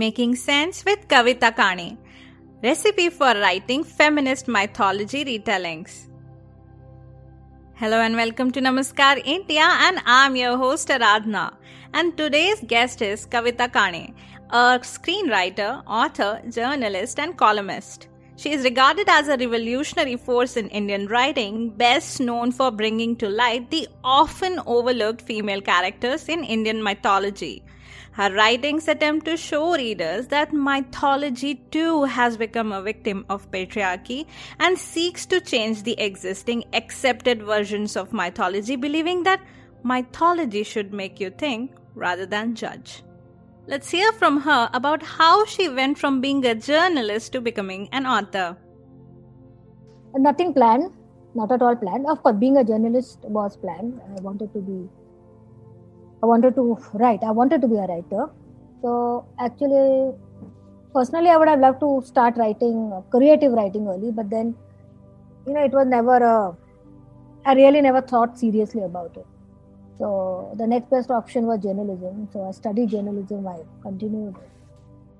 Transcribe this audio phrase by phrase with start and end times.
[0.00, 1.96] Making Sense with Kavita Kane.
[2.62, 6.10] Recipe for writing feminist mythology retellings.
[7.76, 11.54] Hello and welcome to Namaskar India and I'm your host Aradhna.
[11.94, 14.14] And today's guest is Kavita Kane,
[14.50, 18.08] a screenwriter, author, journalist and columnist.
[18.36, 23.30] She is regarded as a revolutionary force in Indian writing, best known for bringing to
[23.30, 27.62] light the often overlooked female characters in Indian mythology.
[28.16, 34.24] Her writings attempt to show readers that mythology too has become a victim of patriarchy
[34.58, 39.42] and seeks to change the existing accepted versions of mythology, believing that
[39.82, 43.02] mythology should make you think rather than judge.
[43.66, 48.06] Let's hear from her about how she went from being a journalist to becoming an
[48.06, 48.56] author.
[50.14, 50.90] Nothing planned,
[51.34, 52.06] not at all planned.
[52.06, 54.00] Of course, being a journalist was planned.
[54.08, 54.88] I wanted to be
[56.22, 57.22] I wanted to write.
[57.22, 58.30] I wanted to be a writer.
[58.82, 60.14] So actually,
[60.94, 64.54] personally, I would have loved to start writing uh, creative writing early, but then,
[65.46, 66.56] you know, it was never a.
[67.44, 69.26] I really never thought seriously about it.
[69.98, 72.28] So the next best option was journalism.
[72.32, 73.46] So I studied journalism.
[73.46, 74.34] I continued.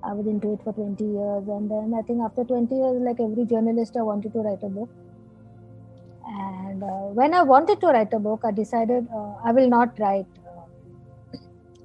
[0.03, 3.19] I was into it for 20 years, and then I think after 20 years, like
[3.19, 4.89] every journalist, I wanted to write a book.
[6.27, 9.97] And uh, when I wanted to write a book, I decided uh, I will not
[9.99, 10.27] write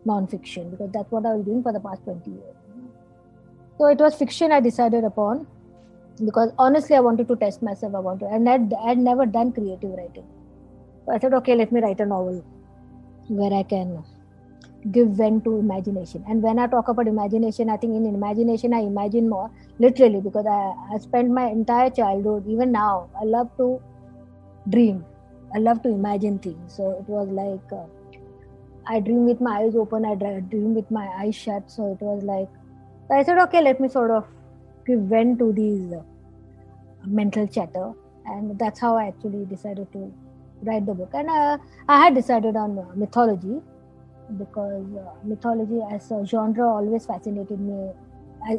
[0.04, 2.56] non-fiction because that's what I was doing for the past 20 years.
[3.78, 5.46] So it was fiction I decided upon
[6.24, 7.94] because honestly I wanted to test myself.
[7.94, 10.26] I wanted, and I'd, I'd never done creative writing.
[11.06, 12.44] So I said, okay, let me write a novel
[13.28, 14.04] where I can
[14.90, 16.24] give vent to imagination.
[16.28, 20.46] And when I talk about imagination, I think in imagination I imagine more literally because
[20.46, 23.80] I, I spent my entire childhood, even now, I love to
[24.68, 25.04] dream.
[25.54, 26.74] I love to imagine things.
[26.74, 27.72] So it was like.
[27.72, 27.86] Uh,
[28.86, 31.70] I dream with my eyes open, I dream with my eyes shut.
[31.70, 32.48] So it was like,
[33.10, 34.24] I said, okay, let me sort of
[34.86, 36.02] give vent to these uh,
[37.04, 37.92] mental chatter.
[38.26, 40.12] And that's how I actually decided to
[40.62, 41.10] write the book.
[41.14, 43.60] And uh, I had decided on uh, mythology
[44.38, 47.90] because uh, mythology as a genre always fascinated me,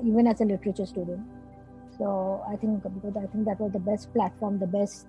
[0.06, 1.22] even as a literature student.
[1.98, 5.06] So I think because I think that was the best platform, the best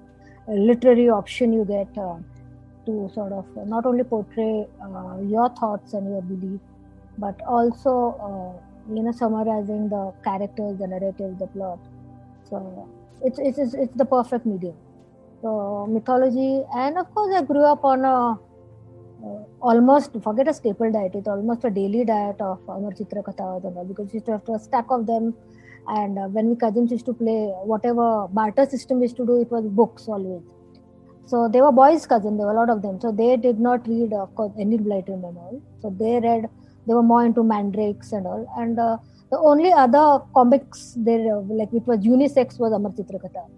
[0.48, 2.16] literary option you get uh,
[2.86, 6.60] to sort of not only portray uh, your thoughts and your belief,
[7.18, 7.92] but also
[8.28, 11.78] uh, you know summarizing the characters, the narrative, the plot.
[12.48, 12.88] So
[13.22, 14.74] it's it's it's the perfect medium.
[15.42, 18.38] So mythology, and of course I grew up on a
[19.24, 21.12] uh, almost forget a staple diet.
[21.14, 24.58] It's almost a daily diet of Amar Chitra Katha because we used to have a
[24.58, 25.34] stack of them.
[25.86, 29.50] And uh, when we cousins used to play whatever barter system used to do, it
[29.50, 30.42] was books always.
[31.26, 32.38] So they were boys' cousins.
[32.38, 33.00] There were a lot of them.
[33.00, 35.62] So they did not read, of course, Enid Blyton and all.
[35.80, 36.48] So they read.
[36.86, 38.46] They were more into mandrakes and all.
[38.58, 38.98] And uh,
[39.30, 43.48] the only other comics there, like which was unisex, was Amar Chitra Katha.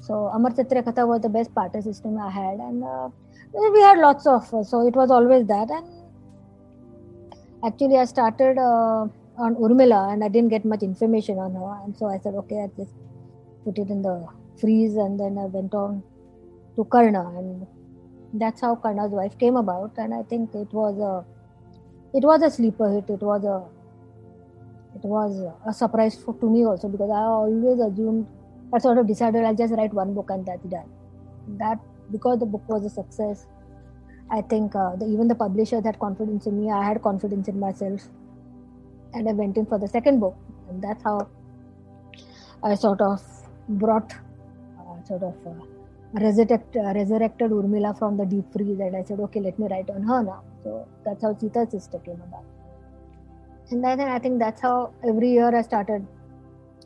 [0.00, 3.08] So Amar Chitra Katha was the best barter system I had, and uh,
[3.54, 4.44] we had lots of.
[4.46, 5.70] So it was always that.
[5.70, 5.86] And
[7.64, 9.06] actually, I started uh,
[9.38, 12.64] on Urmila, and I didn't get much information on her, and so I said, okay,
[12.64, 12.92] I just
[13.64, 14.26] put it in the
[14.60, 16.02] freeze, and then I went on
[16.76, 17.66] to Karna, and
[18.34, 19.92] that's how Karna's wife came about.
[19.96, 21.24] And I think it was a
[22.16, 23.08] it was a sleeper hit.
[23.08, 23.62] It was a
[24.96, 28.26] it was a surprise for, to me also because I always assumed
[28.72, 30.88] I sort of decided I'll just write one book and that's done.
[31.58, 31.78] That
[32.10, 33.46] because the book was a success,
[34.30, 36.70] I think uh, the, even the publishers had confidence in me.
[36.70, 38.08] I had confidence in myself,
[39.12, 40.36] and I went in for the second book,
[40.68, 41.28] and that's how
[42.62, 43.22] I sort of
[43.68, 44.12] brought
[44.78, 45.34] uh, sort of.
[45.46, 45.73] Uh,
[46.14, 49.90] resurrect, uh, resurrected Urmila from the deep freeze, and I said, okay, let me write
[49.90, 50.42] on her now.
[50.62, 52.44] So that's how Sita's sister came about.
[53.70, 56.06] and then I think that's how every year I started.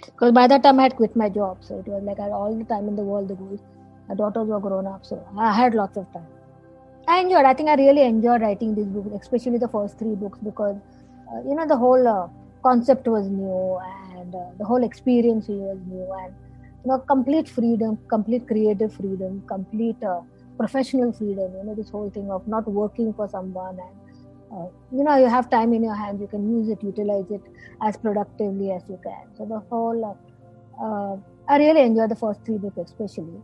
[0.07, 2.33] Because by that time I had quit my job, so it was like I had
[2.33, 3.29] all the time in the world.
[3.29, 3.61] The girls,
[4.09, 6.27] my daughters were grown up, so I had lots of time.
[7.07, 7.45] I enjoyed.
[7.45, 10.77] I think I really enjoyed writing these books, especially the first three books, because
[11.33, 12.29] uh, you know the whole uh,
[12.63, 13.79] concept was new
[14.19, 16.35] and uh, the whole experience was new and
[16.85, 20.21] you know complete freedom, complete creative freedom, complete uh,
[20.57, 21.53] professional freedom.
[21.57, 24.09] You know this whole thing of not working for someone and
[24.53, 27.43] uh, you know you have time in your hands you can use it utilize it
[27.83, 31.17] as productively as you can so the whole uh, uh,
[31.49, 33.41] i really enjoyed the first three books especially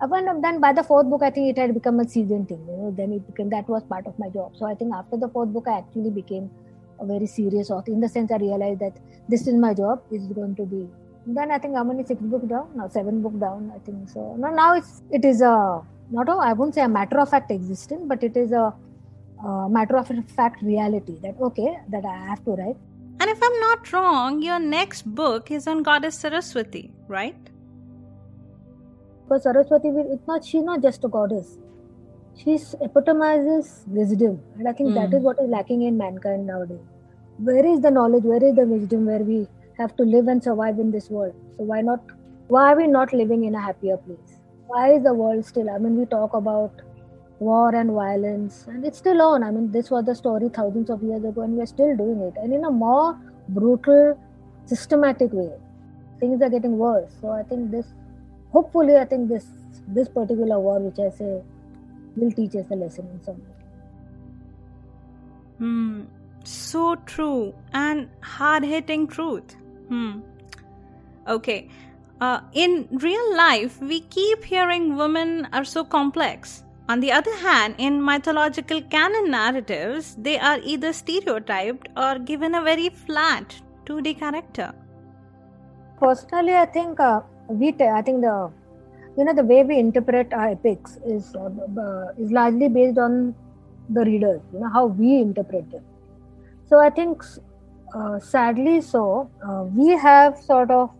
[0.00, 2.76] and then by the fourth book i think it had become a season thing you
[2.76, 5.28] know then it became that was part of my job so i think after the
[5.28, 6.50] fourth book i actually became
[7.00, 8.98] a very serious author in the sense i realized that
[9.28, 10.88] this is my job this is going to be
[11.26, 14.34] then i think how many six book down now seven book down i think so.
[14.38, 17.50] Now, now it's it is a not a i won't say a matter of fact
[17.50, 18.74] existence but it is a
[19.44, 22.76] uh, matter of fact reality that okay that i have to write.
[23.20, 27.36] And if i'm not wrong your next book is on goddess saraswati right?
[29.22, 31.58] Because saraswati it's not she's not just a goddess.
[32.34, 34.94] She epitomizes wisdom and i think mm.
[34.94, 35.16] that hmm.
[35.16, 36.80] is what is lacking in mankind nowadays.
[37.38, 38.24] Where is the knowledge?
[38.24, 39.06] Where is the wisdom?
[39.06, 39.46] Where we
[39.78, 41.34] have to live and survive in this world.
[41.56, 42.00] So why not
[42.48, 44.38] why are we not living in a happier place?
[44.66, 46.82] Why is the world still i mean we talk about
[47.38, 49.42] war and violence and it's still on.
[49.42, 52.34] I mean this was the story thousands of years ago and we're still doing it.
[52.42, 54.18] And in a more brutal
[54.66, 55.50] systematic way
[56.20, 57.12] things are getting worse.
[57.20, 57.86] So i think this
[58.52, 59.46] hopefully i think this
[59.88, 61.42] this particular war which i say
[62.16, 63.62] will teach us a lesson in some way.
[65.58, 66.02] Hmm.
[66.44, 67.54] So true.
[67.72, 69.56] And hard-hitting truth
[69.92, 70.12] hmm
[71.36, 71.60] okay
[72.20, 77.76] uh, in real life we keep hearing women are so complex on the other hand,
[77.78, 83.54] in mythological canon narratives, they are either stereotyped or given a very flat
[83.86, 84.74] 2D character.
[85.98, 88.50] Personally, I think uh, we, t- I think the,
[89.16, 91.50] you know, the way we interpret our epics is uh,
[91.80, 93.34] uh, is largely based on
[93.88, 94.42] the readers.
[94.52, 95.84] You know how we interpret them.
[96.68, 97.22] So I think,
[97.94, 100.90] uh, sadly, so uh, we have sort of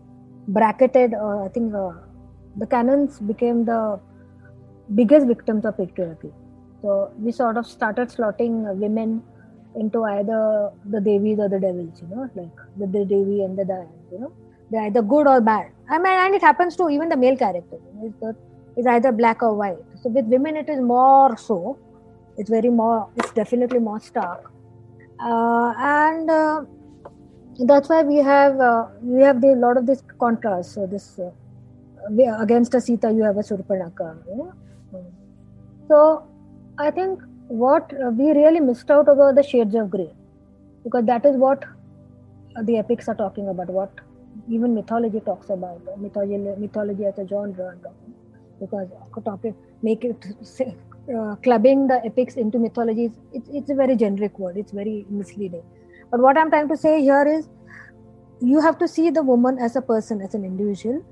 [0.47, 1.13] bracketed.
[1.13, 3.99] Uh, I think the canons became the
[4.95, 6.31] biggest victims of patriarchy.
[6.81, 9.23] So we sort of started slotting women
[9.75, 13.87] into either the Devis or the devils, you know, like the, the Devi and the
[14.11, 14.33] you know,
[14.69, 15.71] they're either good or bad.
[15.89, 18.35] I mean, and it happens to even the male character, you know,
[18.75, 19.77] it's either black or white.
[20.01, 21.77] So with women, it is more so.
[22.37, 24.51] It's very more, it's definitely more stark.
[25.19, 26.65] Uh, and uh,
[27.59, 30.73] that's why we have uh, we have a lot of this contrast.
[30.73, 31.31] So this uh,
[32.39, 34.53] against a Sita, you have a Surpanaka, know,
[35.87, 36.23] so
[36.77, 40.11] I think what we really missed out about the shades of gray,
[40.83, 41.65] because that is what
[42.63, 43.91] the epics are talking about, what
[44.49, 47.75] even mythology talks about, mythology, mythology as a genre,
[48.59, 48.87] because
[49.23, 50.25] topic make it
[51.15, 54.57] uh, clubbing the epics into mythology is it's, it's a very generic word.
[54.57, 55.63] It's very misleading.
[56.13, 57.49] But what I'm trying to say here is,
[58.39, 61.03] you have to see the woman as a person, as an individual,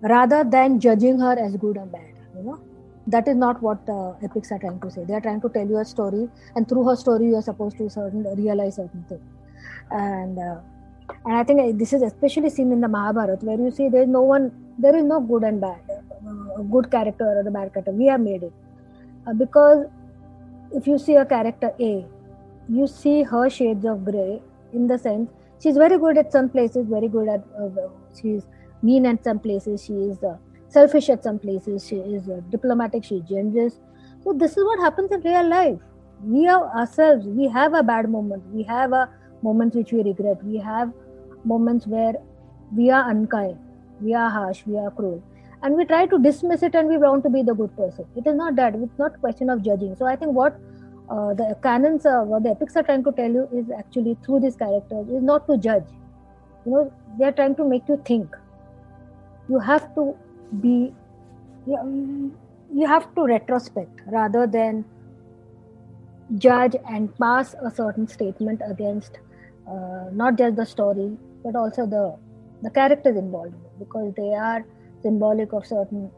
[0.00, 2.14] rather than judging her as good or bad.
[2.34, 2.58] You know?
[3.06, 5.04] That is not what the epics are trying to say.
[5.04, 7.76] They are trying to tell you a story and through her story you are supposed
[7.76, 9.20] to certain realize certain things.
[9.90, 10.60] And uh,
[11.24, 14.08] and i think this is especially seen in the mahabharata where you see there is
[14.08, 14.44] no one
[14.78, 17.92] there is no good and bad uh, a good character or a bad character.
[17.92, 18.52] We have made it.
[19.26, 19.86] Uh, because
[20.72, 22.06] if you see a character a
[22.78, 24.40] you see her shades of gray
[24.72, 25.30] in the sense
[25.62, 28.46] she's very good at some places very good at uh, she's
[28.82, 30.36] mean at some places she is uh,
[30.68, 33.80] selfish at some places she is uh, diplomatic she is generous.
[34.22, 35.78] So this is what happens in real life.
[36.22, 39.08] We are ourselves we have a bad moment we have a
[39.42, 40.92] moments which we regret we have
[41.44, 42.14] moments where
[42.76, 43.58] we are unkind
[44.00, 45.22] we are harsh we are cruel
[45.62, 48.06] and we try to dismiss it and we want to be the good person.
[48.16, 49.96] It is not that it's not question of judging.
[49.96, 50.60] So i think what
[51.10, 54.40] uh, the canons uh, what the epics are trying to tell you is actually through
[54.40, 55.88] these characters is not to judge.
[56.64, 58.34] You know they are trying to make you think.
[59.48, 60.16] You have to
[60.60, 60.94] be
[61.66, 62.36] you,
[62.74, 64.86] you have to retrospect rather than
[66.36, 69.18] judge and pass a certain statement against
[69.66, 72.04] uh, not just the story but also the
[72.62, 74.64] the characters involved because they are
[75.02, 76.12] symbolic of certain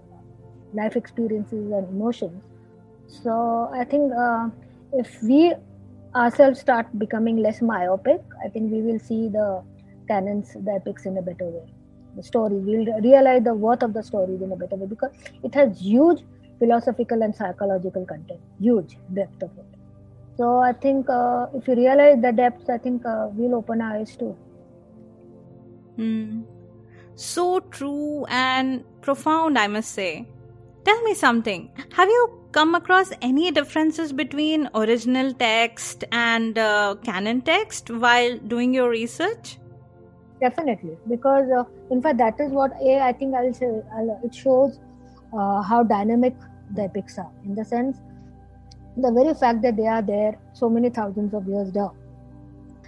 [0.73, 2.43] life experiences and emotions.
[3.07, 4.49] So i think uh,
[4.93, 5.55] if we
[6.15, 9.63] ourselves start becoming less myopic i think we will see the
[10.09, 11.67] canons the epics in a better way
[12.17, 15.55] the story we'll realize the worth of the story in a better way because it
[15.55, 16.23] has huge
[16.59, 19.79] philosophical and psychological content huge depth of it
[20.37, 23.97] So I think uh, if you realize the depths, I think uh, we'll open our
[23.99, 24.37] eyes too.
[25.97, 26.43] Hmm.
[27.15, 30.27] So true and profound, I must say.
[30.85, 31.71] Tell me something.
[31.93, 38.75] Have you come across any differences between original text and uh, canon text while doing
[38.75, 39.59] your research?
[40.41, 44.35] Definitely, because uh, in fact that is what a I think I'll say I'll, it
[44.35, 44.79] shows
[45.33, 46.35] uh, how dynamic
[46.75, 47.31] the epics are.
[47.45, 47.99] In the sense
[48.97, 51.97] the very fact that they are there so many thousands of years down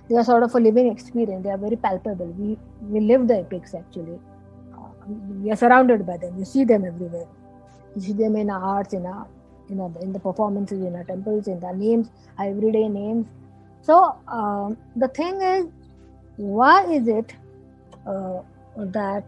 [0.08, 1.44] they are sort of a living experience.
[1.44, 2.26] They are very palpable.
[2.26, 4.18] We we live the epics actually.
[4.74, 4.88] Uh,
[5.42, 6.38] we are surrounded by them.
[6.38, 7.26] You see them everywhere.
[7.96, 9.26] You see them in our arts in our
[9.68, 13.26] you know in the performances in our temples in our names everyday names.
[13.82, 15.66] So um, the thing is
[16.36, 17.34] why is it
[18.06, 18.40] uh,
[18.76, 19.24] that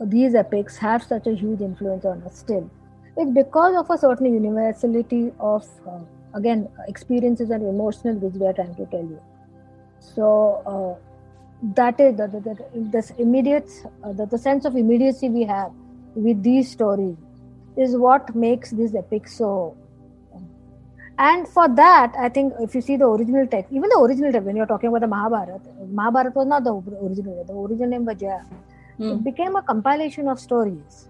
[0.00, 2.70] these epics have such a huge influence on us still?
[3.16, 6.00] It's because of a certain universality of uh,
[6.34, 9.20] again experiences and emotional which we are trying to tell you.
[10.00, 11.00] So uh,
[11.74, 13.70] that is the, the, the this immediate
[14.02, 15.70] uh, the, the sense of immediacy we have
[16.14, 17.16] with these stories
[17.76, 19.76] is what makes this epic so
[21.18, 24.46] and for that i think if you see the original text even the original text
[24.46, 26.74] when you're talking about the mahabharata mahabharata was not the
[27.06, 28.44] original the original name was Jaya.
[28.98, 29.12] Mm.
[29.12, 31.08] it became a compilation of stories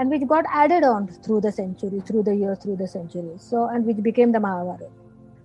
[0.00, 3.42] and which got added on through the century, through the years, through the centuries.
[3.42, 4.88] So, and which became the Mahabharata.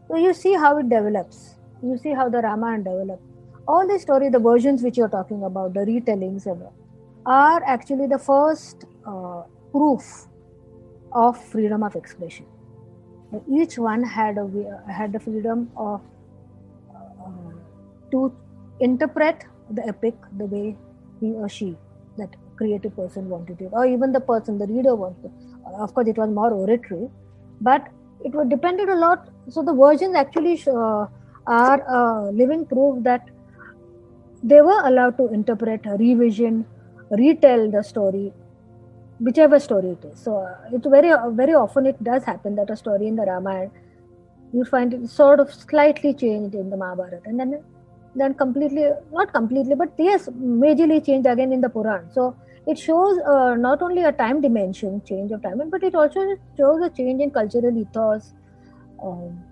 [0.07, 1.55] So, you see how it develops.
[1.83, 3.23] You see how the Ramayana developed.
[3.67, 6.47] All the story, the versions which you're talking about, the retellings,
[7.25, 10.27] are actually the first uh, proof
[11.23, 12.45] of freedom of expression.
[13.59, 14.45] Each one had a
[14.91, 16.01] had the freedom of
[16.93, 17.51] uh,
[18.11, 18.31] to
[18.79, 20.77] interpret the epic the way
[21.19, 21.75] he or she
[22.17, 25.31] that creative person wanted it, or even the person, the reader wanted it.
[25.79, 27.09] Of course, it was more oratory,
[27.61, 27.87] but
[28.23, 29.29] it was depended a lot.
[29.49, 31.07] So the versions actually uh,
[31.47, 33.29] are a living proof that
[34.43, 36.65] they were allowed to interpret, revision,
[37.09, 38.31] retell the story,
[39.19, 40.19] whichever story it is.
[40.19, 43.71] So uh, it's very, very often it does happen that a story in the Ramayana
[44.53, 47.63] you find it sort of slightly changed in the Mahabharata, and then
[48.15, 50.27] then completely not completely but yes
[50.63, 55.01] majorly changed again in the puran so it shows uh, not only a time dimension
[55.09, 56.21] change of time but it also
[56.57, 58.33] shows a change in cultural ethos
[59.03, 59.43] um,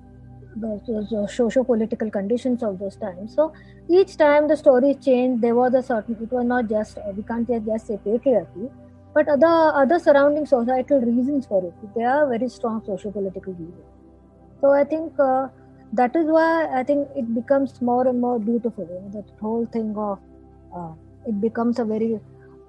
[0.56, 0.80] the,
[1.12, 3.52] the socio-political conditions of those times so
[3.90, 7.24] each time the story changed there was a certain it was not just uh, we
[7.24, 8.70] can't just say patriarchy
[9.14, 11.74] but other other surrounding societal reasons for it.
[11.96, 13.86] There are very strong socio-political reasons.
[14.62, 15.48] So i think uh,
[15.94, 19.66] that is why i think it becomes more and more beautiful you know, that whole
[19.66, 20.20] thing of
[20.76, 20.94] uh,
[21.28, 22.20] it becomes a very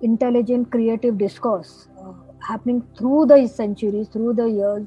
[0.03, 2.13] intelligent creative discourse uh,
[2.49, 4.87] happening through the centuries through the years.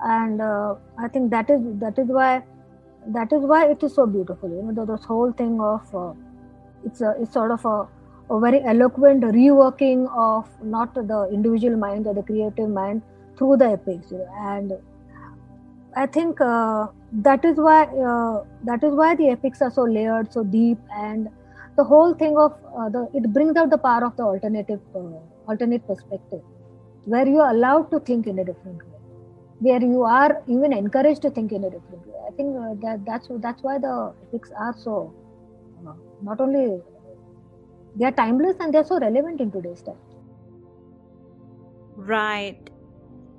[0.00, 2.42] And uh, i think that is that is why
[3.06, 6.12] that is why it is so beautiful you know this whole thing of uh,
[6.84, 7.86] it's a it's sort of a,
[8.30, 13.02] a very eloquent reworking of not the individual mind or the creative mind
[13.36, 14.12] through the epics
[14.50, 14.72] and
[15.96, 16.86] i think uh,
[17.28, 17.80] that is why
[18.10, 18.36] uh,
[18.70, 21.28] that is why the epics are so layered so deep and
[21.76, 25.18] the whole thing of uh, the it brings out the power of the alternative uh,
[25.50, 26.42] alternate perspective
[27.04, 28.98] where you are allowed to think in a different way
[29.60, 32.14] where you are even encouraged to think in a different way.
[32.28, 35.14] I think uh, that that's that's why the epics are so
[35.86, 36.80] uh, not only
[37.98, 40.02] they are timeless and they're so relevant in today's time
[41.96, 42.70] right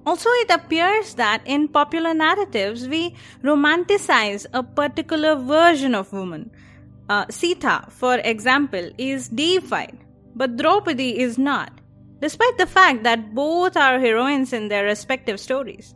[0.09, 6.49] also, it appears that in popular narratives, we romanticize a particular version of woman,
[7.09, 9.97] uh, Sita, for example, is deified,
[10.35, 11.79] but Draupadi is not,
[12.21, 15.93] despite the fact that both are heroines in their respective stories.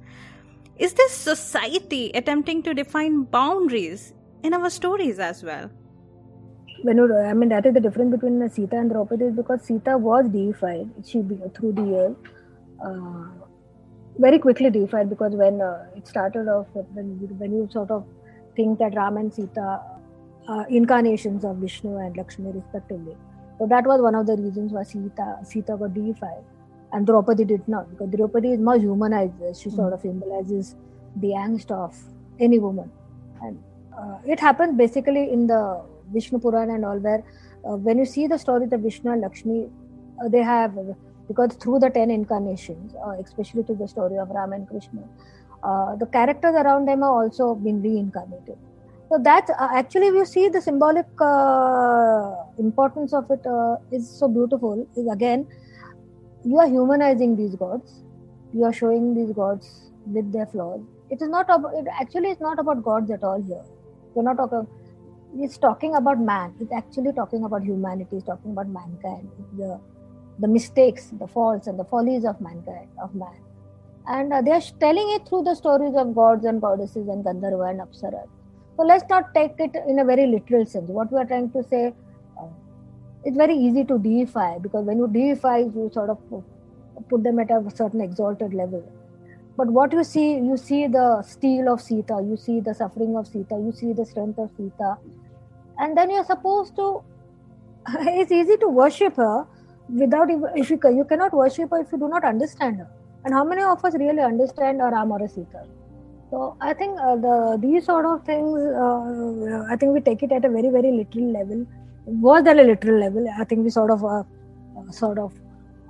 [0.78, 5.72] Is this society attempting to define boundaries in our stories as well?
[6.84, 10.28] When I mean, that is the difference between Sita and Draupadi is because Sita was
[10.30, 11.24] deified she
[11.56, 12.16] through the years.
[12.86, 13.28] Uh,
[14.20, 18.06] very quickly deified because when uh, it started off, when, when you sort of
[18.56, 19.82] think that Ram and Sita
[20.48, 23.16] uh, incarnations of Vishnu and Lakshmi respectively.
[23.60, 26.44] So that was one of the reasons why Sita Sita got deified,
[26.92, 29.34] and Draupadi did not because Draupadi is more humanized.
[29.62, 30.76] She mm sort of symbolizes
[31.16, 31.96] the angst of
[32.40, 32.92] any woman,
[33.42, 33.58] and
[33.98, 35.82] uh, it happens basically in the
[36.12, 37.24] Vishnu Purana and all where
[37.66, 39.70] uh, when you see the story of Vishnu and Lakshmi,
[40.24, 40.74] uh, they have
[41.28, 45.04] because through the ten incarnations, uh, especially through the story of Ram and Krishna,
[45.64, 48.58] uh, the characters around them are also been reincarnated
[49.10, 51.06] so that uh, actually if you see the symbolic
[52.58, 53.46] importance of it
[53.92, 55.46] is so beautiful is again
[56.44, 58.04] you are humanizing these gods
[58.54, 61.74] you are showing these gods with their flaws It is not about.
[61.76, 63.64] It actually is not about gods at all here.
[64.16, 64.68] We're not talking.
[65.40, 66.54] It's talking about man.
[66.60, 68.18] It's actually talking about humanity.
[68.18, 69.30] It's talking about mankind.
[69.58, 69.80] The
[70.40, 73.36] the mistakes, the faults, and the follies of mankind, of man.
[74.08, 77.70] And uh, they are telling it through the stories of gods and goddesses and Gandharva
[77.70, 78.28] and Apsaras.
[78.76, 80.90] So let's not take it in a very literal sense.
[80.90, 81.94] What we are trying to say,
[82.40, 82.48] uh,
[83.24, 86.18] it's very easy to deify because when you deify, you sort of
[87.10, 88.84] put them at a certain exalted level.
[89.56, 93.28] But what you see, you see the steel of Sita, you see the suffering of
[93.28, 94.98] Sita, you see the strength of Sita,
[95.84, 97.04] and then you're supposed to.
[98.22, 99.46] it's easy to worship her
[100.02, 102.90] without if you you cannot worship her if you do not understand her.
[103.26, 105.64] And how many of us really understand a Ram or a Sita?
[106.30, 110.32] So I think uh, the these sort of things, uh, I think we take it
[110.32, 111.66] at a very very literal level.
[112.28, 113.28] Was at a literal level.
[113.40, 114.24] I think we sort of uh,
[114.78, 115.34] uh sort of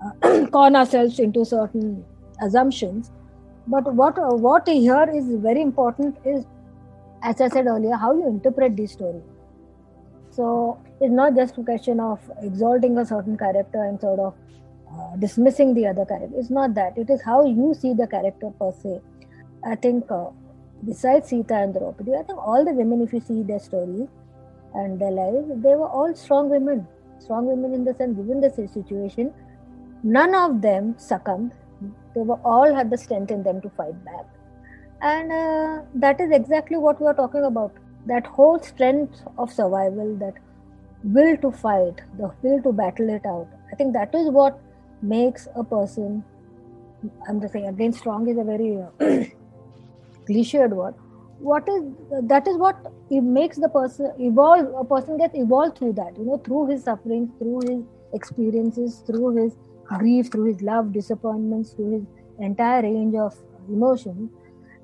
[0.06, 2.04] uh, con ourselves into certain
[2.48, 3.12] assumptions.
[3.68, 6.46] But what what here is very important is,
[7.22, 9.33] as I said earlier, how you interpret these stories.
[10.36, 14.34] So it's not just a question of exalting a certain character and sort of
[14.92, 16.36] uh, dismissing the other character.
[16.38, 16.98] It's not that.
[16.98, 19.00] It is how you see the character per se.
[19.64, 20.26] I think uh,
[20.86, 24.08] besides Sita and Draupadi, I think all the women, if you see their stories
[24.74, 26.88] and their lives, they were all strong women.
[27.20, 29.32] Strong women in the sense, given the situation,
[30.02, 31.52] none of them succumbed.
[32.16, 34.26] They were all had the strength in them to fight back.
[35.02, 37.74] And uh, that is exactly what we are talking about
[38.06, 40.34] that whole strength of survival, that
[41.04, 43.48] will to fight, the will to battle it out.
[43.72, 44.60] I think that is what
[45.02, 46.24] makes a person.
[47.28, 48.90] I'm just saying again, strong is a very uh,
[50.30, 50.96] cliched word.
[51.40, 51.84] What is
[52.30, 52.78] that is what
[53.10, 54.74] it makes the person evolve.
[54.80, 57.84] A person gets evolved through that, you know, through his sufferings, through his
[58.14, 62.04] experiences, through his grief, through his love, disappointments, through his
[62.40, 63.36] entire range of
[63.68, 64.32] emotions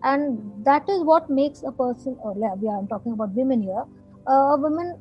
[0.03, 3.84] and that is what makes a person or yeah, i'm talking about women here
[4.27, 4.98] uh, a woman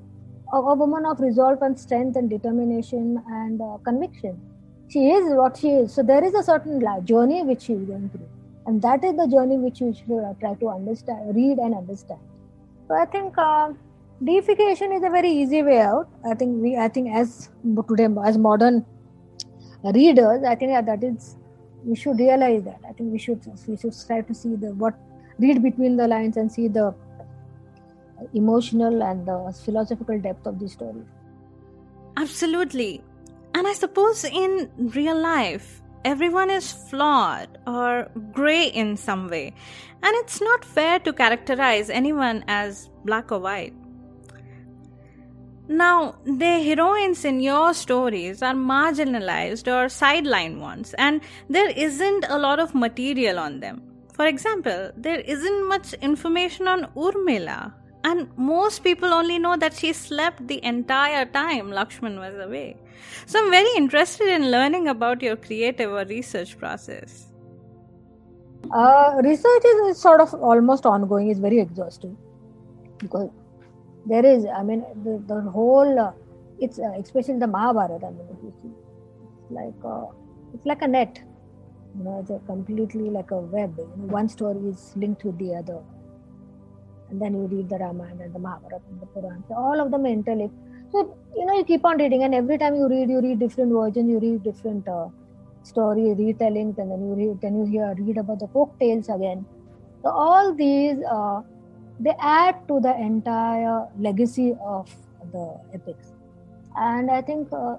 [0.52, 4.40] a, woman of resolve and strength and determination and uh, conviction.
[4.88, 5.92] She is what she is.
[5.94, 8.28] So there is a certain journey which she is going through.
[8.66, 12.20] And that is the journey which you should uh, try to understand read and understand.
[12.86, 13.72] So i think uh,
[14.24, 16.08] deification is a very easy way out.
[16.24, 17.50] I think we i think as
[17.88, 18.84] today as modern
[19.94, 21.36] readers i think that is
[21.84, 22.80] we should realize that.
[22.88, 24.94] I think we should we should try to see the what
[25.38, 26.94] read between the lines and see the
[28.34, 31.02] emotional and the philosophical depth of the story.
[32.16, 33.02] Absolutely.
[33.54, 39.52] And i suppose in real life everyone is flawed or gray in some way.
[40.02, 43.74] And it's not fair to characterize anyone as black or white
[45.68, 52.38] now, the heroines in your stories are marginalized or sidelined ones, and there isn't a
[52.38, 53.82] lot of material on them.
[54.14, 59.92] For example, there isn't much information on Urmila, and most people only know that she
[59.92, 62.78] slept the entire time Lakshman was away.
[63.26, 67.26] So, I'm very interested in learning about your creative or research process.
[68.72, 72.16] Uh, research is sort of almost ongoing, it's very exhausting
[72.96, 73.28] because
[74.12, 76.12] there is i mean the, the whole uh,
[76.58, 78.72] it's uh, especially the mahabharata i mean if you see
[79.32, 80.06] it's like uh,
[80.54, 81.22] it's like a net
[81.96, 83.74] you know it's a completely like a web.
[83.78, 85.80] You know, one story is linked with the other.
[87.10, 89.90] And then you read the ramayana and the mahabharata and the puran so all of
[89.90, 90.54] them are interlinked.
[90.92, 93.72] So you know you keep on reading and every time you read you read different
[93.72, 95.08] versions you read different uh,
[95.62, 99.46] story retellings and then you read then you hear read about the folk tales again.
[100.02, 101.40] So all these uh,
[102.00, 104.88] they add to the entire legacy of
[105.32, 106.12] the epics.
[106.76, 107.76] And i think uh,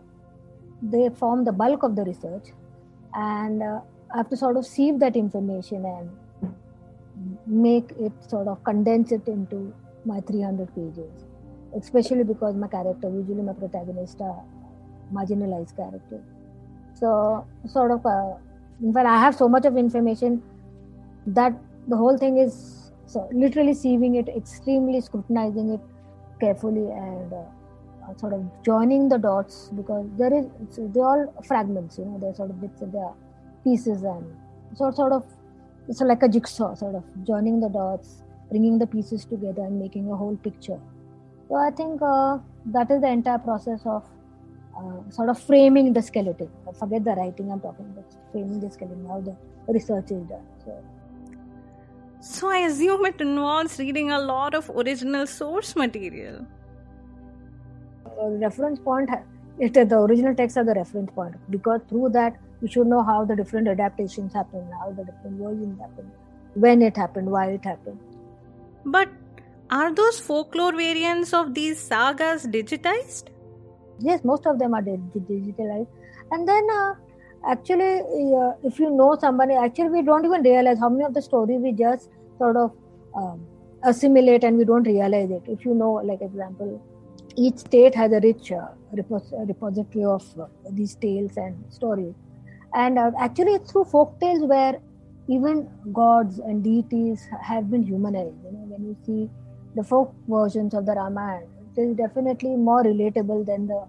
[0.82, 2.50] they form the bulk of the research.
[3.14, 3.80] And uh,
[4.14, 6.10] i have to sort of sieve that information and
[7.46, 9.74] make it sort of condense it into
[10.06, 11.26] my 300 pages.
[11.76, 14.44] Especially because my character usually my protagonist are
[15.14, 16.22] marginalized character.
[16.96, 18.34] So sort of uh,
[18.82, 20.42] in fact i have so much of information
[21.28, 21.54] that
[21.88, 22.79] the whole thing is
[23.10, 25.82] so literally sieving it, extremely scrutinizing it
[26.40, 30.46] carefully, and uh, sort of joining the dots because there is
[30.78, 31.98] they're all fragments.
[31.98, 33.14] You know, they're sort of bits, they're
[33.64, 34.26] pieces, and
[34.76, 35.24] so sort of
[35.88, 40.12] it's like a jigsaw, sort of joining the dots, bringing the pieces together, and making
[40.12, 40.80] a whole picture.
[41.48, 44.04] So I think uh, that is the entire process of
[44.78, 46.50] uh, sort of framing the skeleton.
[46.78, 49.36] Forget the writing I'm talking about, framing the skeleton, how the
[49.74, 50.46] research is done.
[50.64, 50.78] So
[52.20, 56.46] so I assume it involves reading a lot of original source material.
[58.06, 59.10] Uh, reference point,
[59.58, 63.24] it, the original text are the reference point because through that you should know how
[63.24, 66.12] the different adaptations happen, how the different versions happen,
[66.56, 68.00] when it happened, why it happened.
[68.86, 69.08] But
[69.72, 73.30] are those folklore variants of these sagas digitized?
[74.00, 75.88] Yes, most of them are digitalized.
[76.32, 76.96] And then, uh,
[77.46, 78.00] actually,
[78.36, 81.60] uh, if you know somebody, actually, we don't even realize how many of the stories
[81.62, 82.72] we just sort of
[83.16, 83.48] um,
[83.84, 85.44] assimilate and we don't realize it.
[85.48, 86.82] If you know, like, example,
[87.38, 92.14] each state has a rich uh, repos- repository of uh, these tales and stories.
[92.74, 94.80] And uh, actually, it's through folk tales where
[95.28, 98.36] even gods and deities have been humanized.
[98.44, 99.30] You know, when you see
[99.76, 103.88] the folk versions of the Ramayana, it is definitely more relatable than the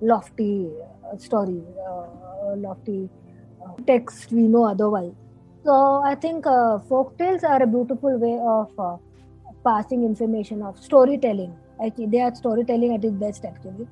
[0.00, 0.70] lofty
[1.12, 2.06] uh, stories, uh,
[2.56, 3.08] lofty
[3.64, 5.12] uh, text we know otherwise.
[5.64, 8.96] So I think uh, folk tales are a beautiful way of uh,
[9.64, 11.56] passing information of storytelling.
[11.84, 13.44] Actually, they are storytelling at its best.
[13.44, 13.86] Actually,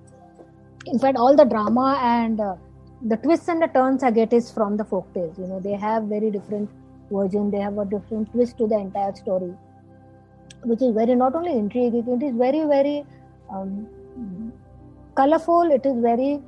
[0.87, 2.57] in fact, all the drama and uh,
[3.03, 5.39] the twists and the turns I get is from the folk tales.
[5.39, 6.69] You know, they have very different
[7.11, 7.51] version.
[7.51, 9.55] They have a different twist to the entire story,
[10.65, 12.07] which is very not only intriguing.
[12.09, 13.05] It is very very
[13.53, 13.87] um,
[15.15, 15.71] colorful.
[15.71, 16.41] It is very.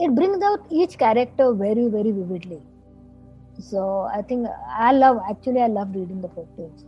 [0.00, 2.62] It brings out each character very very vividly.
[3.58, 6.86] So I think I love actually I love reading the folk tales.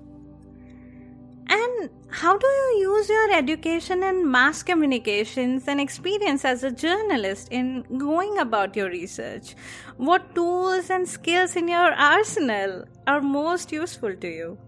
[1.49, 7.49] And how do you use your education in mass communications and experience as a journalist
[7.51, 9.55] in going about your research?
[9.97, 14.59] What tools and skills in your arsenal are most useful to you?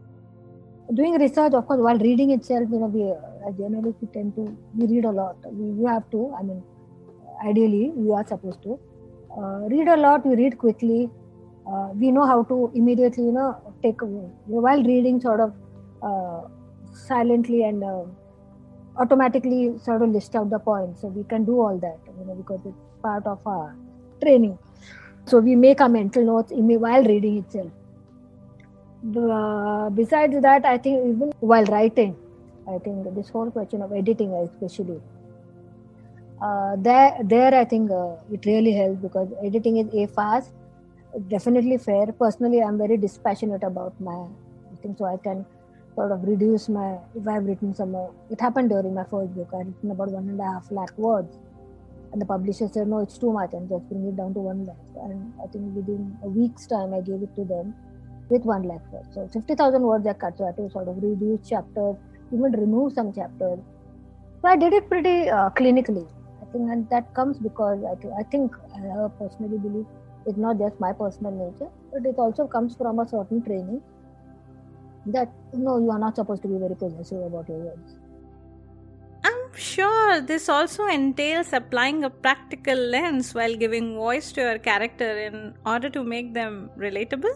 [0.93, 3.11] Doing research, of course, while reading itself, you know, we
[3.49, 5.37] as journalists we tend to we read a lot.
[5.47, 6.35] We, we have to.
[6.39, 6.63] I mean,
[7.43, 8.79] ideally, we are supposed to
[9.37, 10.27] uh, read a lot.
[10.27, 11.11] We read quickly.
[11.67, 14.01] Uh, we know how to immediately, you know, take
[14.47, 15.53] while reading, sort of.
[16.03, 16.49] Uh,
[16.95, 17.83] silently and
[18.97, 21.01] automatically sort of list out the points.
[21.01, 23.75] So we can do all that, you know, because it's part of our
[24.23, 24.59] training.
[25.27, 27.73] So we make our mental notes while reading itself.
[29.17, 32.17] Uh, besides that, I think even while writing,
[32.69, 35.01] I think this whole question of editing, especially,
[36.43, 40.53] uh, there, there I think uh, it really helps because editing is a fast,
[41.29, 42.07] definitely fair.
[42.13, 44.27] Personally, I'm very dispassionate about my
[44.83, 45.47] thing, so I can
[45.95, 49.51] sort of reduce my if I've written some uh, it happened during my first book.
[49.53, 51.39] I written about one and a half lakh words.
[52.13, 54.65] And the publisher said, No, it's too much and just bring it down to one
[54.65, 54.77] lakh.
[55.03, 57.75] And I think within a week's time I gave it to them
[58.29, 59.09] with one lakh words.
[59.15, 61.97] So fifty thousand words I cut, so I had to sort of reduce chapters,
[62.33, 63.59] even remove some chapters.
[64.43, 66.07] So I did it pretty uh, clinically.
[66.55, 69.87] I think and that comes because I, th- I think I personally believe
[70.25, 73.83] it's not just my personal nature, but it also comes from a certain training
[75.07, 77.97] that no, you are not supposed to be very possessive about your words.
[79.25, 85.11] I'm sure this also entails applying a practical lens while giving voice to your character
[85.19, 87.35] in order to make them relatable.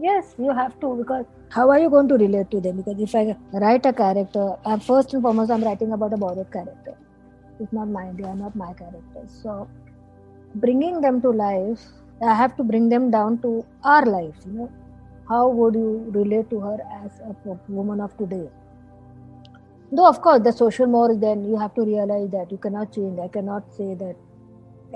[0.00, 2.76] Yes, you have to because how are you going to relate to them?
[2.76, 6.52] Because if I write a character, I'm first and foremost I'm writing about a borrowed
[6.52, 6.94] character.
[7.60, 9.30] It's not mine; they are not my characters.
[9.42, 9.68] So,
[10.54, 11.80] bringing them to life,
[12.22, 14.72] I have to bring them down to our life You know,
[15.28, 17.34] how would you relate to her as a
[17.68, 18.48] woman of today?
[19.92, 23.18] Though, of course, the social mores, then you have to realize that you cannot change.
[23.18, 24.16] I cannot say that,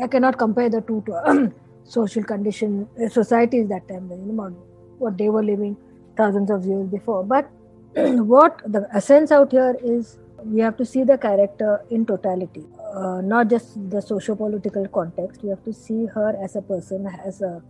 [0.02, 1.52] I cannot compare the two to
[1.84, 4.56] social condition, uh, societies that time, you know,
[4.98, 5.76] what they were living
[6.16, 7.24] thousands of years before.
[7.24, 7.50] But
[7.94, 13.20] what the essence out here is we have to see the character in totality, uh,
[13.20, 15.42] not just the socio political context.
[15.42, 17.62] We have to see her as a person, as a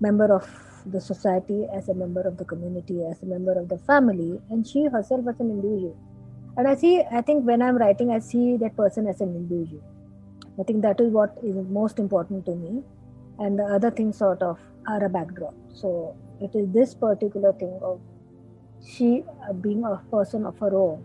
[0.00, 0.48] member of
[0.86, 4.66] the society, as a member of the community, as a member of the family, and
[4.66, 5.96] she herself as an individual.
[6.56, 9.82] And I see, I think when I'm writing, I see that person as an individual.
[10.60, 12.82] I think that is what is most important to me.
[13.38, 15.54] And the other things sort of are a backdrop.
[15.72, 18.00] So it is this particular thing of
[18.84, 21.02] she uh, being a person of her own,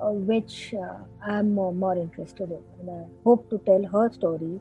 [0.00, 2.62] which uh, I'm more, more interested in.
[2.80, 4.60] And I hope to tell her story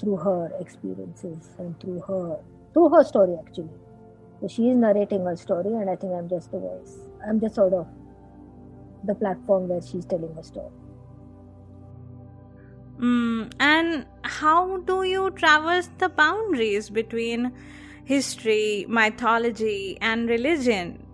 [0.00, 2.38] through her experiences and through her
[2.72, 3.70] through her story actually.
[4.40, 6.98] So she is narrating her story, and I think I'm just the voice.
[7.28, 7.86] I'm just sort of
[9.04, 10.70] the platform where she's telling her story.
[13.00, 17.52] Mm, and how do you traverse the boundaries between
[18.04, 21.04] history, mythology, and religion,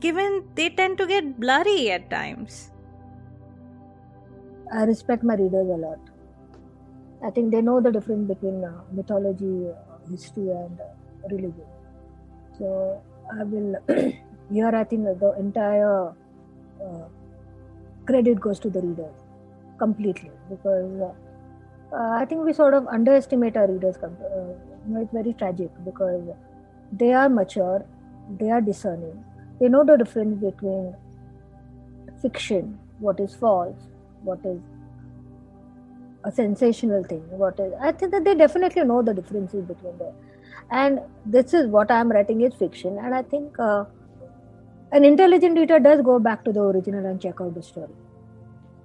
[0.00, 2.70] given they tend to get blurry at times?
[4.72, 5.98] I respect my readers a lot.
[7.24, 11.66] I think they know the difference between uh, mythology, uh, history, and uh, religion.
[12.58, 13.00] So
[13.32, 13.76] I will
[14.52, 14.74] here.
[14.74, 16.08] I think the entire
[16.82, 17.06] uh,
[18.06, 19.14] credit goes to the readers
[19.78, 21.00] completely because
[21.92, 23.96] uh, I think we sort of underestimate our readers.
[23.96, 24.10] Uh,
[25.00, 26.22] it's very tragic because
[26.92, 27.84] they are mature,
[28.38, 29.24] they are discerning,
[29.60, 30.94] they know the difference between
[32.20, 33.76] fiction, what is false,
[34.24, 34.60] what is
[36.24, 37.72] a sensational thing, what is.
[37.80, 40.14] I think that they definitely know the differences between them.
[40.70, 43.84] And this is what I'm writing is fiction, and I think uh,
[44.92, 47.92] an intelligent reader does go back to the original and check out the story.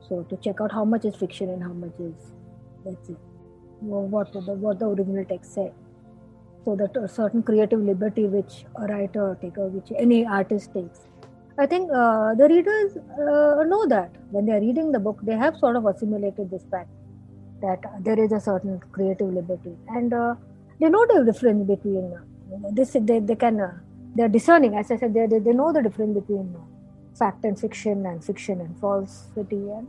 [0.07, 2.33] So to check out how much is fiction and how much is
[2.83, 3.15] let's say
[3.81, 5.71] what the what the original text said.
[6.65, 11.01] So that a certain creative liberty which a writer takes, or which any artist takes.
[11.59, 15.35] I think uh, the readers uh, know that when they are reading the book, they
[15.35, 16.89] have sort of assimilated this fact
[17.61, 20.35] that there is a certain creative liberty, and uh,
[20.79, 22.95] they know the difference between uh, this.
[23.01, 23.73] They, they can uh,
[24.15, 24.77] they are discerning.
[24.77, 26.63] As I said, they, they, they know the difference between uh,
[27.17, 29.87] fact and fiction, and fiction and falsity, and,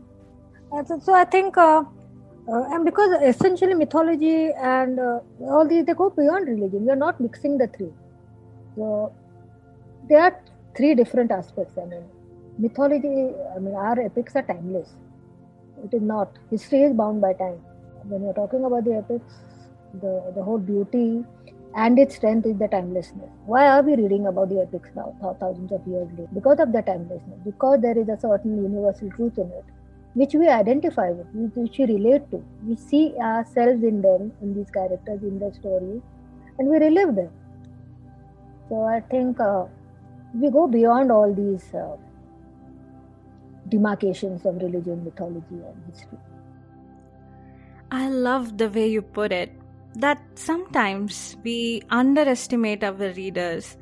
[0.72, 1.56] and so, I think.
[1.56, 7.58] And because essentially mythology and all these they go beyond religion we are not mixing
[7.58, 7.92] the three
[8.74, 9.12] so
[10.08, 10.36] they are
[10.76, 11.78] three different aspects.
[11.78, 12.04] I mean
[12.58, 14.88] mythology i mean our epics are timeless.
[15.84, 16.38] It is not.
[16.50, 17.60] History is bound by time.
[18.04, 19.34] When you're talking about the epics
[20.02, 21.24] the the whole beauty
[21.74, 23.30] and its strength is the timelessness.
[23.46, 26.28] Why are we reading about the epics now thousands of years later?
[26.34, 27.38] Because of the timelessness.
[27.44, 29.64] Because there is a certain universal truth in it
[30.14, 32.42] which we identify with, which we relate to.
[32.66, 36.02] We see ourselves in them, in these characters, in their stories,
[36.58, 37.30] and we relive them.
[38.68, 39.66] So I think uh,
[40.34, 41.96] we go beyond all these uh,
[43.68, 46.18] demarcations of religion, mythology, and history.
[47.90, 49.52] I love the way you put it.
[49.96, 53.76] That sometimes we underestimate our readers.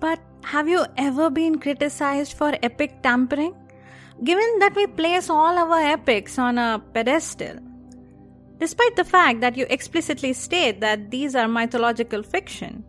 [0.00, 3.54] But have you ever been criticized for epic tampering?
[4.24, 7.56] given that we place all our epics on a pedestal.
[8.58, 12.84] Despite the fact that you explicitly state that these are mythological fiction.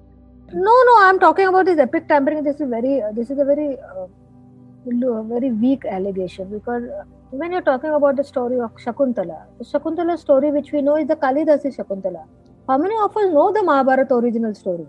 [0.54, 2.42] No, no, I'm talking about this epic tampering.
[2.44, 7.52] This is very, uh, this is a very, uh, very weak allegation because uh, when
[7.52, 11.18] you're talking about the story of Shakuntala, the Shakuntala story which we know is the
[11.18, 12.26] Kalidasi Shakuntala.
[12.66, 14.88] How many of us know the Mahabharata original story?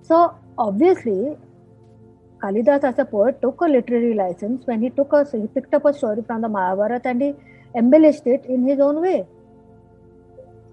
[0.00, 1.36] So obviously,
[2.42, 5.84] Kalidas as a poet took a literary license when he took a he picked up
[5.84, 7.34] a story from the Mahabharata and he
[7.74, 9.26] embellished it in his own way.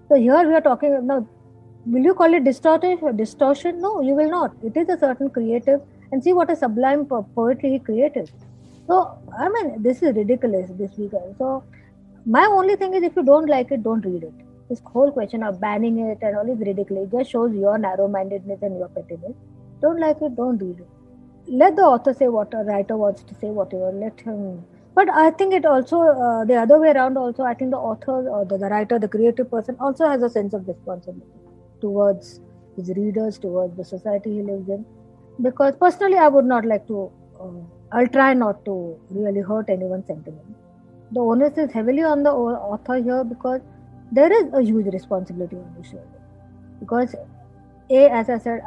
[0.08, 1.26] So here we are talking now.
[1.86, 3.16] Will you call it distortion?
[3.16, 3.80] Distortion?
[3.80, 4.54] No, you will not.
[4.62, 8.30] It is a certain creative, and see what a sublime poetry he created.
[8.86, 10.70] So I mean, this is ridiculous.
[10.78, 11.12] This week.
[11.38, 11.64] So
[12.24, 14.34] my only thing is, if you don't like it, don't read it.
[14.68, 17.12] This whole question of banning it and all is ridiculous.
[17.12, 19.36] It just shows your narrow-mindedness and your pettiness.
[19.80, 20.88] Don't like it, don't read it
[21.46, 24.64] let the author say what a writer wants to say whatever let him
[24.94, 28.28] but i think it also uh, the other way around also i think the author
[28.28, 31.41] or the, the, writer the creative person also has a sense of responsibility
[31.84, 32.40] towards
[32.76, 34.84] his readers towards the society he lives in.
[35.40, 37.60] Because personally i would not like to uh,
[37.92, 38.74] i'll try not to
[39.10, 40.56] really hurt anyone's sentiment.
[41.12, 43.60] The onus is heavily on the author here because
[44.10, 46.02] there is a huge responsibility on the show
[46.80, 47.14] because
[47.90, 48.60] a as i said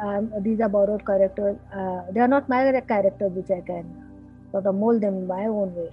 [0.46, 3.84] these are borrowed characters uh, they are not my characters which i can
[4.52, 5.90] sort of mold them in my own way.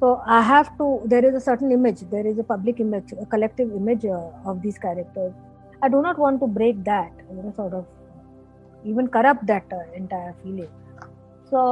[0.00, 3.26] So i have to there is a certain image there is a public image a
[3.34, 5.32] collective image uh, of these characters
[5.84, 7.84] i do not want to break that you know sort of
[8.84, 10.72] even corrupt that uh, entire feeling
[11.50, 11.62] so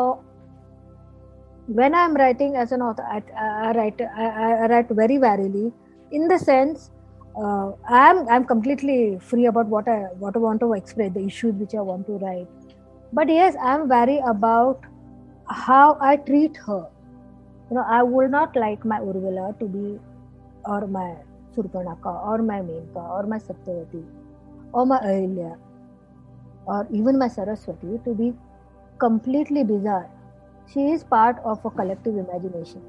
[1.80, 3.22] when i'm writing as an author i,
[3.68, 4.26] I write I,
[4.64, 5.72] I write very warily
[6.10, 6.90] in the sense
[7.40, 11.54] uh, I'm I'm completely free about what I what I want to express, the issues
[11.54, 12.46] which I want to write.
[13.12, 14.80] But yes, I'm very about
[15.48, 16.86] how I treat her.
[17.70, 19.98] You know, I would not like my Urmila to be,
[20.64, 21.16] or my
[21.56, 24.04] Surpanaka, or my Menka, or my Satyavati,
[24.72, 25.56] or my Ahilya,
[26.66, 28.32] or even my Saraswati to be
[28.98, 30.08] completely bizarre.
[30.72, 32.82] She is part of a collective imagination.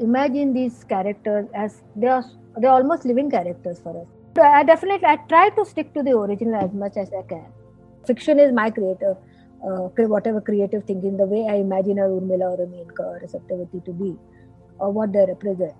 [0.00, 2.24] Imagine these characters as they are
[2.58, 4.06] they're almost living characters for us.
[4.42, 7.46] I definitely I try to stick to the original as much as I can.
[8.06, 9.16] Fiction is my creative,
[9.66, 13.26] uh, whatever creative thinking, the way I imagine a Urmila or a Menka or a
[13.26, 14.16] Satyavati to be,
[14.78, 15.74] or what they represent.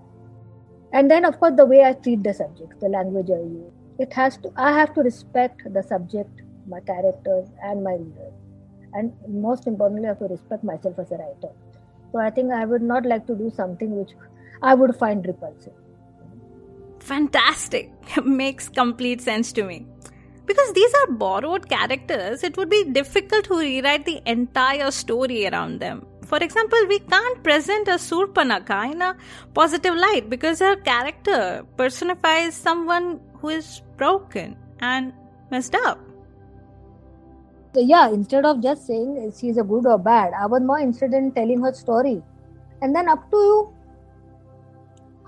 [0.93, 3.73] And then, of course, the way I treat the subject, the language I use.
[3.99, 4.53] It has to.
[4.57, 8.35] I have to respect the subject, my characters, and my readers,
[8.93, 11.53] and most importantly, I have to respect myself as a writer.
[12.13, 14.11] So I think I would not like to do something which
[14.63, 15.73] I would find repulsive
[17.07, 17.91] fantastic.
[18.25, 19.87] Makes complete sense to me.
[20.45, 25.81] Because these are borrowed characters, it would be difficult to rewrite the entire story around
[25.81, 26.07] them.
[26.27, 29.17] For example, we can't present a Surpanaka in a
[29.55, 35.13] positive light because her character personifies someone who is broken and
[35.53, 36.01] messed up.
[37.75, 41.15] So yeah, instead of just saying she's a good or bad, I was more interested
[41.15, 42.23] in telling her story.
[42.83, 43.73] And then up to you,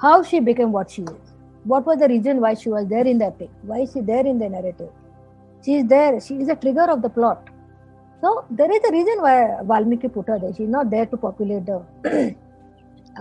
[0.00, 1.32] how she became what she is.
[1.64, 3.50] What was the reason why she was there in the epic?
[3.62, 4.90] Why is she there in the narrative?
[5.64, 6.20] She is there.
[6.20, 7.48] She is a trigger of the plot.
[8.20, 10.52] So there is a reason why Valmiki put her there.
[10.54, 11.78] She's not there to populate the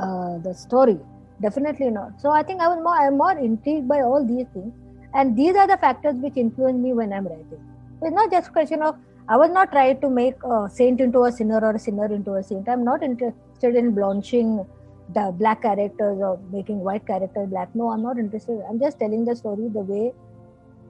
[0.01, 0.99] uh, the story.
[1.41, 2.19] Definitely not.
[2.19, 4.73] So I think I was more I'm more intrigued by all these things,
[5.13, 7.61] and these are the factors which influence me when I'm writing.
[7.99, 8.95] So it's not just a question of
[9.29, 12.33] I was not trying to make a saint into a sinner or a sinner into
[12.33, 12.67] a saint.
[12.67, 14.65] I'm not interested in blanching
[15.13, 17.73] the black characters or making white characters black.
[17.75, 18.63] No, I'm not interested.
[18.69, 20.13] I'm just telling the story the way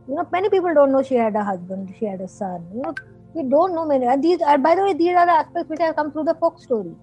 [0.07, 0.27] you know.
[0.31, 2.65] Many people don't know she had a husband, she had a son.
[2.73, 2.95] You know,
[3.37, 4.05] we don't know many.
[4.05, 6.35] And these are, by the way, these are the aspects which have come through the
[6.35, 6.93] folk story.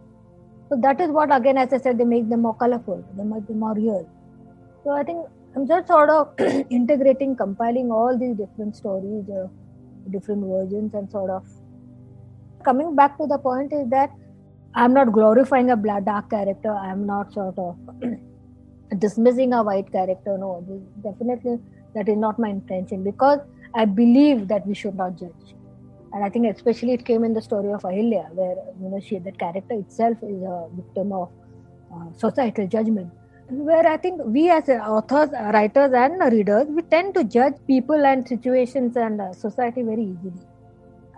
[0.68, 3.46] So that is what, again, as I said, they make them more colorful, they make
[3.46, 4.08] them more real.
[4.82, 6.34] So I think I'm just sort of
[6.70, 9.46] integrating, compiling all these different stories, uh,
[10.10, 11.46] different versions, and sort of
[12.64, 14.10] coming back to the point is that
[14.74, 16.70] I'm not glorifying a black dark character.
[16.70, 17.76] I'm not sort of
[18.98, 20.36] dismissing a white character.
[20.38, 20.64] No,
[21.02, 21.60] definitely
[21.94, 23.38] that is not my intention because
[23.74, 25.54] I believe that we should not judge
[26.14, 29.18] and I think especially it came in the story of Ahilya, where you know she
[29.18, 31.28] that character itself is a victim of
[31.92, 33.10] uh, societal judgment.
[33.48, 38.26] Where I think we as authors, writers, and readers, we tend to judge people and
[38.26, 40.44] situations and uh, society very easily.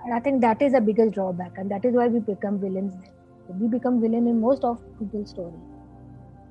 [0.04, 2.94] And I think that is the biggest drawback, and that is why we become villains.
[3.48, 5.66] We become villain in most of people's stories.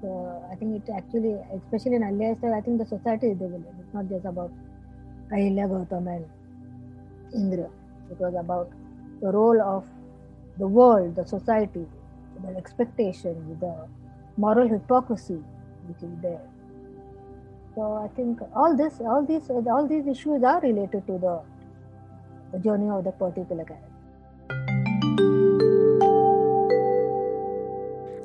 [0.02, 0.12] So
[0.52, 3.76] I think it actually, especially in Ahilya, I think the society is the villain.
[3.80, 4.52] It's not just about
[5.32, 6.26] Ahilya Gautam and
[7.34, 7.70] Indra.
[8.12, 8.70] It was about
[9.22, 9.86] the role of
[10.58, 11.86] the world, the society,
[12.42, 13.88] the expectations, the
[14.38, 15.42] moral hypocrisy
[15.88, 16.42] which is there.
[17.76, 21.42] So I think all this, all these, all these issues are related to the,
[22.54, 23.92] the journey of the particular character.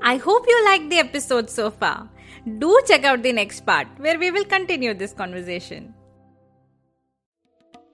[0.03, 2.09] I hope you liked the episode so far.
[2.59, 5.95] Do check out the next part where we will continue this conversation.